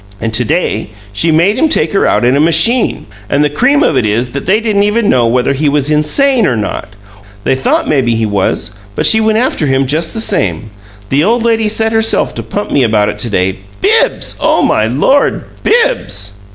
And 0.19 0.33
to 0.33 0.43
day 0.43 0.89
she 1.13 1.31
made 1.31 1.59
him 1.59 1.69
take 1.69 1.93
her 1.93 2.07
out 2.07 2.25
in 2.25 2.35
a 2.35 2.39
machine! 2.39 3.05
And 3.29 3.43
the 3.43 3.51
cream 3.51 3.83
of 3.83 3.95
it 3.95 4.03
is 4.03 4.31
that 4.31 4.47
they 4.47 4.59
didn't 4.59 4.81
even 4.81 5.11
know 5.11 5.27
whether 5.27 5.53
he 5.53 5.69
was 5.69 5.91
INSANE 5.91 6.47
or 6.47 6.57
not 6.57 6.95
they 7.43 7.53
thought 7.53 7.87
maybe 7.87 8.15
he 8.15 8.25
was, 8.25 8.71
but 8.95 9.05
she 9.05 9.21
went 9.21 9.37
after 9.37 9.67
him 9.67 9.85
just 9.85 10.15
the 10.15 10.19
same! 10.19 10.71
The 11.09 11.23
old 11.23 11.43
lady 11.43 11.69
set 11.69 11.91
herself 11.91 12.33
to 12.33 12.41
pump 12.41 12.71
me 12.71 12.81
about 12.81 13.09
it 13.09 13.19
to 13.19 13.29
day. 13.29 13.59
BIBBS! 13.79 14.37
Oh, 14.39 14.63
my 14.63 14.87
Lord! 14.87 15.43
BIBBS!" 15.61 16.39